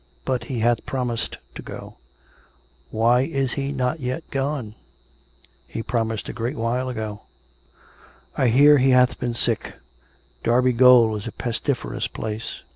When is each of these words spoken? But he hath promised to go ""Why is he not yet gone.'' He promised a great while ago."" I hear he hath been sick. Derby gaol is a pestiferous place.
But 0.25 0.45
he 0.45 0.61
hath 0.61 0.87
promised 0.87 1.37
to 1.53 1.61
go 1.61 1.97
""Why 2.89 3.21
is 3.21 3.53
he 3.53 3.71
not 3.71 3.99
yet 3.99 4.27
gone.'' 4.31 4.73
He 5.67 5.83
promised 5.83 6.27
a 6.27 6.33
great 6.33 6.55
while 6.55 6.89
ago."" 6.89 7.21
I 8.35 8.47
hear 8.47 8.79
he 8.79 8.89
hath 8.89 9.19
been 9.19 9.35
sick. 9.35 9.73
Derby 10.43 10.73
gaol 10.73 11.15
is 11.17 11.27
a 11.27 11.31
pestiferous 11.31 12.07
place. 12.07 12.63